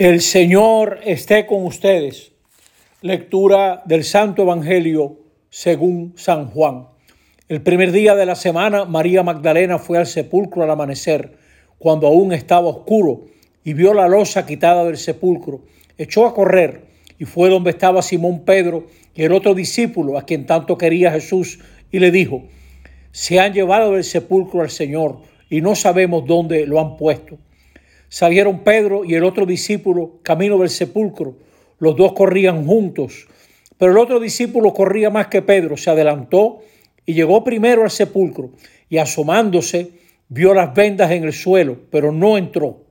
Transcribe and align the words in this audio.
El 0.00 0.22
Señor 0.22 1.00
esté 1.04 1.44
con 1.44 1.66
ustedes. 1.66 2.32
Lectura 3.02 3.82
del 3.84 4.02
Santo 4.02 4.40
Evangelio 4.40 5.18
según 5.50 6.14
San 6.16 6.46
Juan. 6.46 6.86
El 7.50 7.60
primer 7.60 7.92
día 7.92 8.14
de 8.14 8.24
la 8.24 8.34
semana, 8.34 8.86
María 8.86 9.22
Magdalena 9.22 9.78
fue 9.78 9.98
al 9.98 10.06
sepulcro 10.06 10.62
al 10.62 10.70
amanecer, 10.70 11.36
cuando 11.76 12.06
aún 12.06 12.32
estaba 12.32 12.68
oscuro, 12.68 13.26
y 13.62 13.74
vio 13.74 13.92
la 13.92 14.08
losa 14.08 14.46
quitada 14.46 14.86
del 14.86 14.96
sepulcro. 14.96 15.66
Echó 15.98 16.24
a 16.24 16.32
correr 16.32 16.86
y 17.18 17.26
fue 17.26 17.50
donde 17.50 17.68
estaba 17.68 18.00
Simón 18.00 18.46
Pedro 18.46 18.86
y 19.14 19.24
el 19.24 19.32
otro 19.32 19.52
discípulo, 19.52 20.16
a 20.16 20.24
quien 20.24 20.46
tanto 20.46 20.78
quería 20.78 21.12
Jesús, 21.12 21.58
y 21.92 21.98
le 21.98 22.10
dijo, 22.10 22.44
se 23.12 23.38
han 23.38 23.52
llevado 23.52 23.92
del 23.92 24.04
sepulcro 24.04 24.62
al 24.62 24.70
Señor 24.70 25.18
y 25.50 25.60
no 25.60 25.74
sabemos 25.74 26.24
dónde 26.24 26.66
lo 26.66 26.80
han 26.80 26.96
puesto. 26.96 27.36
Salieron 28.10 28.64
Pedro 28.64 29.04
y 29.04 29.14
el 29.14 29.22
otro 29.22 29.46
discípulo 29.46 30.18
camino 30.24 30.58
del 30.58 30.68
sepulcro. 30.68 31.36
Los 31.78 31.94
dos 31.94 32.12
corrían 32.12 32.66
juntos, 32.66 33.28
pero 33.78 33.92
el 33.92 33.98
otro 33.98 34.18
discípulo 34.18 34.74
corría 34.74 35.10
más 35.10 35.28
que 35.28 35.42
Pedro, 35.42 35.76
se 35.76 35.90
adelantó 35.90 36.58
y 37.06 37.14
llegó 37.14 37.44
primero 37.44 37.84
al 37.84 37.90
sepulcro 37.92 38.50
y 38.88 38.98
asomándose 38.98 39.92
vio 40.28 40.54
las 40.54 40.74
vendas 40.74 41.12
en 41.12 41.22
el 41.22 41.32
suelo, 41.32 41.78
pero 41.92 42.10
no 42.10 42.36
entró. 42.36 42.82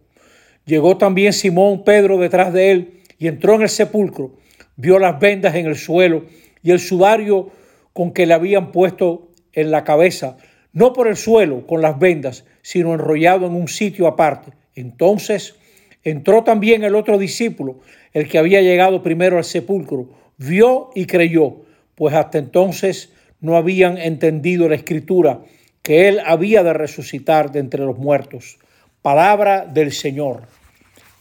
Llegó 0.65 0.97
también 0.97 1.33
Simón 1.33 1.83
Pedro 1.83 2.17
detrás 2.17 2.53
de 2.53 2.71
él 2.71 3.01
y 3.17 3.27
entró 3.27 3.55
en 3.55 3.63
el 3.63 3.69
sepulcro, 3.69 4.37
vio 4.77 4.99
las 4.99 5.19
vendas 5.19 5.53
en 5.55 5.65
el 5.65 5.75
suelo 5.75 6.23
y 6.63 6.71
el 6.71 6.79
sudario 6.79 7.49
con 7.91 8.13
que 8.13 8.25
le 8.25 8.35
habían 8.35 8.71
puesto 8.71 9.27
en 9.51 9.69
la 9.69 9.83
cabeza, 9.83 10.37
no 10.71 10.93
por 10.93 11.09
el 11.09 11.17
suelo 11.17 11.67
con 11.67 11.81
las 11.81 11.99
vendas, 11.99 12.45
sino 12.61 12.93
enrollado 12.93 13.47
en 13.47 13.55
un 13.55 13.67
sitio 13.67 14.07
aparte. 14.07 14.53
Entonces 14.79 15.55
entró 16.03 16.43
también 16.43 16.83
el 16.83 16.95
otro 16.95 17.17
discípulo, 17.17 17.79
el 18.13 18.27
que 18.27 18.37
había 18.37 18.61
llegado 18.61 19.03
primero 19.03 19.37
al 19.37 19.43
sepulcro, 19.43 20.09
vio 20.37 20.89
y 20.95 21.05
creyó, 21.05 21.57
pues 21.95 22.15
hasta 22.15 22.37
entonces 22.37 23.11
no 23.41 23.55
habían 23.55 23.97
entendido 23.97 24.69
la 24.69 24.75
escritura, 24.75 25.41
que 25.81 26.07
él 26.07 26.19
había 26.25 26.63
de 26.63 26.73
resucitar 26.73 27.51
de 27.51 27.59
entre 27.59 27.83
los 27.83 27.97
muertos. 27.97 28.57
Palabra 29.01 29.65
del 29.65 29.91
Señor. 29.91 30.43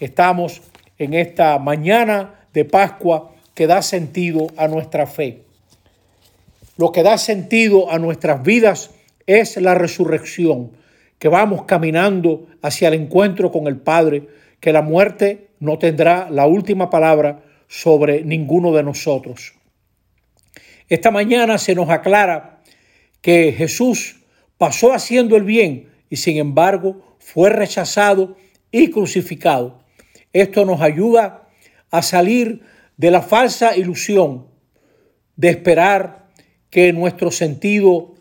Estamos 0.00 0.62
en 0.98 1.14
esta 1.14 1.58
mañana 1.58 2.46
de 2.52 2.64
Pascua 2.64 3.32
que 3.54 3.66
da 3.66 3.82
sentido 3.82 4.48
a 4.56 4.68
nuestra 4.68 5.06
fe. 5.06 5.42
Lo 6.76 6.92
que 6.92 7.02
da 7.02 7.18
sentido 7.18 7.90
a 7.90 7.98
nuestras 7.98 8.42
vidas 8.42 8.90
es 9.26 9.56
la 9.56 9.74
resurrección 9.74 10.70
que 11.18 11.28
vamos 11.28 11.64
caminando 11.64 12.46
hacia 12.62 12.88
el 12.88 12.94
encuentro 12.94 13.50
con 13.50 13.66
el 13.66 13.76
Padre, 13.76 14.28
que 14.60 14.72
la 14.72 14.82
muerte 14.82 15.48
no 15.60 15.78
tendrá 15.78 16.30
la 16.30 16.46
última 16.46 16.90
palabra 16.90 17.42
sobre 17.66 18.24
ninguno 18.24 18.72
de 18.72 18.82
nosotros. 18.82 19.54
Esta 20.88 21.10
mañana 21.10 21.58
se 21.58 21.74
nos 21.74 21.90
aclara 21.90 22.62
que 23.20 23.52
Jesús 23.52 24.20
pasó 24.56 24.92
haciendo 24.92 25.36
el 25.36 25.44
bien 25.44 25.88
y 26.08 26.16
sin 26.16 26.38
embargo 26.38 27.16
fue 27.18 27.50
rechazado 27.50 28.36
y 28.70 28.90
crucificado. 28.90 29.82
Esto 30.32 30.64
nos 30.64 30.80
ayuda 30.80 31.48
a 31.90 32.02
salir 32.02 32.62
de 32.96 33.10
la 33.10 33.22
falsa 33.22 33.76
ilusión 33.76 34.46
de 35.36 35.50
esperar 35.50 36.28
que 36.70 36.92
nuestro 36.92 37.30
sentido 37.30 38.14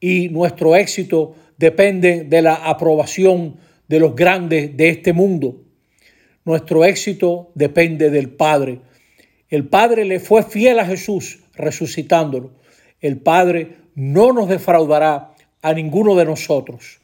y 0.00 0.28
nuestro 0.28 0.76
éxito 0.76 1.34
dependen 1.58 2.28
de 2.28 2.42
la 2.42 2.54
aprobación 2.54 3.56
de 3.88 4.00
los 4.00 4.14
grandes 4.14 4.76
de 4.76 4.88
este 4.88 5.12
mundo. 5.12 5.62
Nuestro 6.44 6.84
éxito 6.84 7.50
depende 7.54 8.10
del 8.10 8.30
Padre. 8.30 8.80
El 9.48 9.68
Padre 9.68 10.04
le 10.04 10.20
fue 10.20 10.42
fiel 10.42 10.78
a 10.78 10.86
Jesús 10.86 11.40
resucitándolo. 11.54 12.52
El 13.00 13.18
Padre 13.18 13.76
no 13.94 14.32
nos 14.32 14.48
defraudará 14.48 15.32
a 15.62 15.72
ninguno 15.72 16.14
de 16.14 16.24
nosotros. 16.24 17.00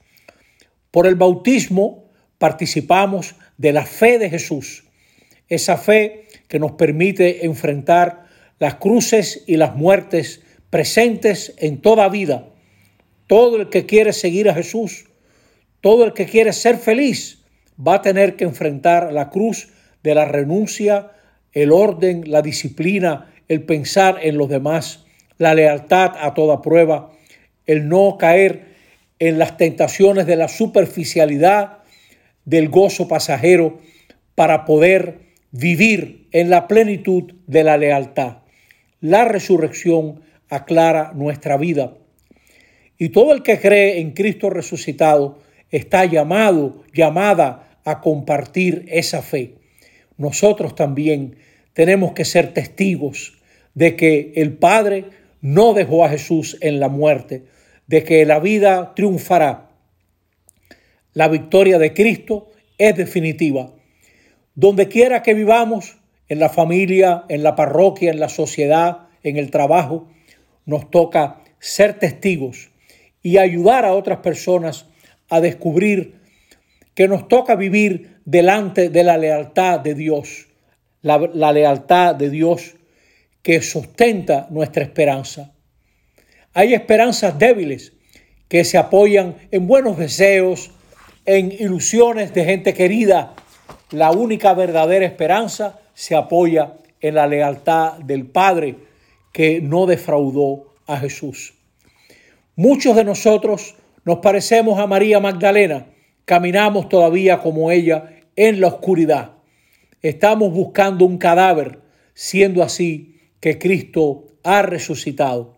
Por 0.91 1.07
el 1.07 1.15
bautismo 1.15 2.05
participamos 2.39 3.35
de 3.57 3.73
la 3.73 3.87
fe 3.87 4.19
de 4.19 4.29
Jesús, 4.29 4.85
esa 5.49 5.77
fe 5.77 6.27
que 6.49 6.59
nos 6.59 6.73
permite 6.73 7.47
enfrentar 7.47 8.27
las 8.59 8.77
cruces 8.77 9.45
y 9.47 9.57
las 9.57 9.75
muertes 9.75 10.43
presentes 10.71 11.55
en 11.59 11.81
toda 11.81 12.09
vida 12.09 12.52
todo 13.33 13.57
el 13.57 13.71
que 13.71 13.87
quiere 13.87 14.13
seguir 14.13 14.51
a 14.51 14.55
Jesús, 14.55 15.07
todo 15.81 16.05
el 16.05 16.13
que 16.13 16.27
quiere 16.27 16.53
ser 16.53 16.77
feliz, 16.77 17.43
va 17.81 17.95
a 17.95 18.03
tener 18.03 18.37
que 18.37 18.45
enfrentar 18.45 19.11
la 19.11 19.31
cruz 19.31 19.71
de 20.03 20.15
la 20.15 20.27
renuncia, 20.27 21.13
el 21.53 21.73
orden, 21.73 22.25
la 22.27 22.43
disciplina, 22.43 23.33
el 23.49 23.63
pensar 23.63 24.19
en 24.21 24.37
los 24.37 24.51
demás, 24.51 25.07
la 25.39 25.55
lealtad 25.55 26.13
a 26.21 26.35
toda 26.35 26.61
prueba, 26.61 27.11
el 27.65 27.89
no 27.89 28.19
caer 28.19 28.67
en 29.19 29.39
las 29.39 29.57
tentaciones 29.57 30.27
de 30.27 30.37
la 30.37 30.49
superficialidad, 30.49 31.79
del 32.45 32.69
gozo 32.69 33.09
pasajero, 33.09 33.79
para 34.35 34.67
poder 34.67 35.21
vivir 35.53 36.29
en 36.33 36.51
la 36.51 36.69
plenitud 36.69 37.33
de 37.47 37.65
la 37.65 37.79
lealtad. 37.79 38.43
La 39.01 39.25
resurrección 39.25 40.21
aclara 40.51 41.13
nuestra 41.15 41.57
vida 41.57 41.95
y 43.03 43.09
todo 43.09 43.33
el 43.33 43.43
que 43.43 43.59
cree 43.59 43.99
en 43.99 44.13
Cristo 44.13 44.49
resucitado 44.49 45.41
está 45.73 46.05
llamado, 46.05 46.85
llamada 46.95 47.81
a 47.85 48.01
compartir 48.01 48.87
esa 48.87 49.23
fe. 49.23 49.57
Nosotros 50.19 50.77
también 50.77 51.35
tenemos 51.73 52.13
que 52.13 52.25
ser 52.25 52.55
testigos 52.55 53.43
de 53.75 53.97
que 53.97 54.35
el 54.37 54.53
Padre 54.53 55.07
no 55.41 55.75
dejó 55.75 56.05
a 56.05 56.11
Jesús 56.11 56.57
en 56.61 56.79
la 56.79 56.89
muerte, 56.89 57.43
de 57.89 58.05
que 58.05 58.25
la 58.25 58.39
vida 58.39 58.93
triunfará. 58.95 59.73
La 61.13 61.27
victoria 61.27 61.81
de 61.81 61.95
Cristo 61.95 62.53
es 62.79 62.97
definitiva. 62.97 63.75
Donde 64.55 64.87
quiera 64.87 65.25
que 65.25 65.35
vivamos, 65.35 65.97
en 66.29 66.39
la 66.39 66.51
familia, 66.51 67.25
en 67.29 67.43
la 67.43 67.57
parroquia, 67.57 68.13
en 68.13 68.21
la 68.21 68.29
sociedad, 68.29 69.09
en 69.25 69.39
el 69.39 69.51
trabajo, 69.51 70.09
nos 70.67 70.89
toca 70.89 71.43
ser 71.59 71.99
testigos 71.99 72.71
y 73.23 73.39
ayudar 73.39 73.85
a 73.85 73.95
otras 73.95 74.19
personas 74.19 74.87
a 75.29 75.41
descubrir 75.41 76.21
que 76.95 77.09
nos 77.09 77.29
toca 77.29 77.55
vivir 77.57 78.19
delante 78.25 78.89
de 78.91 79.05
la 79.05 79.17
lealtad 79.17 79.81
de 79.81 79.95
Dios, 79.95 80.49
la, 81.01 81.53
lealtad 81.53 82.15
de 82.15 82.31
Dios 82.31 82.75
que 83.43 83.61
sustenta 83.63 84.47
nuestra 84.51 84.83
esperanza. 84.85 85.53
Hay 86.55 86.75
esperanzas 86.75 87.39
débiles 87.39 87.93
que 88.49 88.65
se 88.65 88.77
apoyan 88.77 89.37
en 89.51 89.67
buenos 89.67 89.97
deseos, 89.97 90.71
en 91.25 91.51
ilusiones 91.51 92.35
de 92.35 92.45
gente 92.45 92.75
querida. 92.75 93.35
La 93.91 94.11
única 94.11 94.53
verdadera 94.53 95.07
esperanza 95.07 95.81
se 95.95 96.15
apoya 96.15 96.75
en 97.01 97.15
la 97.15 97.27
lealtad 97.27 97.99
del 97.99 98.27
Padre 98.27 98.77
que 99.33 99.61
no 99.61 99.87
defraudó 99.87 100.75
a 100.87 100.99
Jesús. 100.99 101.55
Muchos 102.57 102.95
de 102.97 103.05
nosotros 103.05 103.77
nos 104.05 104.19
parecemos 104.19 104.79
a 104.79 104.87
María 104.87 105.21
Magdalena, 105.21 105.87
caminamos 106.27 106.91
todavía 106.91 107.39
como 107.39 107.71
ella 107.71 108.21
en 108.37 108.61
la 108.61 108.67
oscuridad. 108.67 109.33
Estamos 110.03 110.53
buscando 110.53 111.07
un 111.07 111.17
cadáver, 111.17 111.79
siendo 112.13 112.63
así 112.63 113.17
que 113.41 113.59
Cristo 113.59 114.25
ha 114.45 114.61
resucitado. 114.61 115.57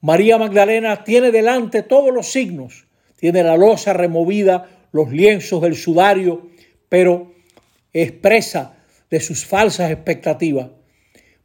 María 0.00 0.38
Magdalena 0.38 1.04
tiene 1.04 1.32
delante 1.32 1.82
todos 1.82 2.14
los 2.14 2.32
signos, 2.32 2.86
tiene 3.16 3.42
la 3.42 3.58
losa 3.58 3.92
removida, 3.92 4.70
los 4.90 5.12
lienzos, 5.12 5.62
el 5.64 5.76
sudario, 5.76 6.48
pero 6.88 7.34
expresa 7.92 8.76
de 9.10 9.20
sus 9.20 9.44
falsas 9.44 9.90
expectativas. 9.90 10.70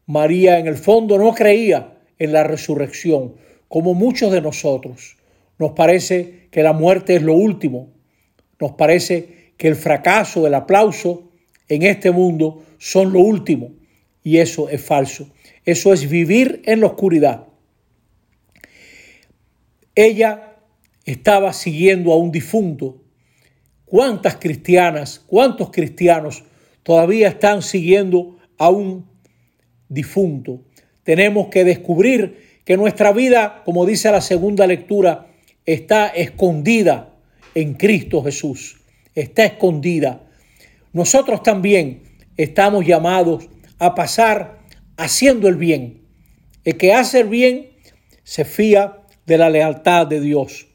María 0.05 0.59
en 0.59 0.67
el 0.67 0.77
fondo 0.77 1.17
no 1.17 1.33
creía 1.35 1.97
en 2.17 2.31
la 2.31 2.45
resurrección, 2.45 3.35
como 3.67 3.93
muchos 3.93 4.31
de 4.31 4.41
nosotros, 4.41 5.17
nos 5.59 5.71
parece 5.71 6.47
que 6.51 6.63
la 6.63 6.73
muerte 6.73 7.15
es 7.15 7.21
lo 7.21 7.33
último, 7.33 7.89
nos 8.59 8.73
parece 8.73 9.53
que 9.57 9.67
el 9.67 9.75
fracaso, 9.75 10.47
el 10.47 10.53
aplauso 10.53 11.31
en 11.67 11.83
este 11.83 12.11
mundo 12.11 12.63
son 12.77 13.13
lo 13.13 13.19
último. 13.19 13.71
Y 14.23 14.37
eso 14.37 14.69
es 14.69 14.81
falso. 14.81 15.29
Eso 15.65 15.93
es 15.93 16.09
vivir 16.09 16.61
en 16.65 16.81
la 16.81 16.87
oscuridad. 16.87 17.47
Ella 19.95 20.55
estaba 21.05 21.53
siguiendo 21.53 22.11
a 22.13 22.17
un 22.17 22.31
difunto. 22.31 23.01
¿Cuántas 23.85 24.35
cristianas, 24.35 25.23
cuántos 25.25 25.71
cristianos 25.71 26.43
todavía 26.83 27.29
están 27.29 27.61
siguiendo 27.61 28.37
a 28.57 28.69
un 28.69 29.07
difunto? 29.87 30.61
Tenemos 31.03 31.47
que 31.47 31.63
descubrir 31.63 32.46
que 32.67 32.75
nuestra 32.75 33.13
vida, 33.13 33.61
como 33.63 33.85
dice 33.85 34.11
la 34.11 34.19
segunda 34.19 34.67
lectura, 34.67 35.27
está 35.65 36.07
escondida 36.07 37.13
en 37.55 37.75
Cristo 37.75 38.21
Jesús, 38.21 38.81
está 39.15 39.45
escondida. 39.45 40.27
Nosotros 40.91 41.43
también 41.43 42.03
estamos 42.35 42.85
llamados 42.85 43.47
a 43.79 43.95
pasar 43.95 44.59
haciendo 44.97 45.47
el 45.47 45.55
bien. 45.55 46.01
El 46.65 46.75
que 46.75 46.93
hace 46.93 47.21
el 47.21 47.29
bien 47.29 47.69
se 48.25 48.43
fía 48.43 48.97
de 49.25 49.37
la 49.37 49.49
lealtad 49.49 50.05
de 50.05 50.19
Dios. 50.19 50.67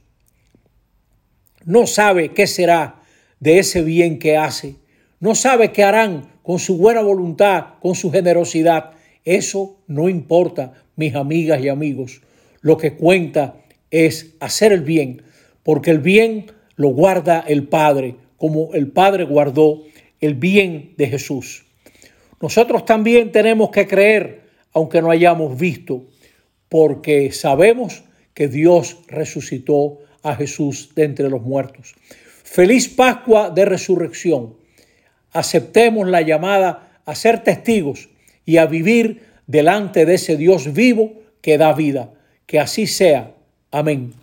No 1.67 1.87
sabe 1.87 2.31
qué 2.31 2.47
será 2.47 3.03
de 3.39 3.59
ese 3.59 3.83
bien 3.83 4.19
que 4.19 4.39
hace. 4.39 4.77
No 5.21 5.35
sabe 5.35 5.73
qué 5.73 5.85
harán 5.85 6.41
con 6.43 6.59
su 6.59 6.79
buena 6.79 7.03
voluntad, 7.03 7.75
con 7.83 7.95
su 7.95 8.11
generosidad. 8.11 8.93
Eso 9.25 9.79
no 9.87 10.09
importa, 10.09 10.73
mis 10.97 11.15
amigas 11.15 11.63
y 11.63 11.69
amigos. 11.69 12.23
Lo 12.61 12.77
que 12.77 12.95
cuenta 12.95 13.57
es 13.91 14.35
hacer 14.41 14.73
el 14.73 14.83
bien, 14.83 15.23
porque 15.63 15.91
el 15.91 15.99
bien 15.99 16.47
lo 16.77 16.89
guarda 16.89 17.45
el 17.47 17.69
Padre, 17.69 18.17
como 18.37 18.75
el 18.75 18.89
Padre 18.89 19.25
guardó 19.25 19.83
el 20.21 20.35
bien 20.35 20.95
de 20.97 21.09
Jesús. 21.09 21.65
Nosotros 22.41 22.85
también 22.85 23.31
tenemos 23.31 23.71
que 23.71 23.87
creer, 23.87 24.43
aunque 24.73 25.03
no 25.03 25.11
hayamos 25.11 25.59
visto, 25.59 26.07
porque 26.69 27.31
sabemos 27.33 28.05
que 28.35 28.49
Dios 28.49 28.99
resucitó 29.07 29.99
a 30.23 30.35
Jesús 30.35 30.95
de 30.95 31.05
entre 31.05 31.29
los 31.29 31.43
muertos. 31.43 31.95
Feliz 32.43 32.89
Pascua 32.89 33.51
de 33.51 33.65
Resurrección. 33.65 34.57
Aceptemos 35.33 36.09
la 36.09 36.23
llamada 36.23 37.01
a 37.05 37.15
ser 37.15 37.43
testigos 37.43 38.09
y 38.45 38.57
a 38.57 38.67
vivir 38.67 39.23
delante 39.47 40.07
de 40.07 40.15
ese 40.15 40.37
Dios 40.37 40.73
vivo 40.73 41.23
que 41.41 41.59
da 41.59 41.73
vida. 41.73 42.13
Que 42.47 42.61
así 42.61 42.87
sea. 42.87 43.35
Amén. 43.71 44.22